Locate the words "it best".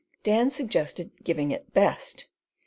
1.51-2.25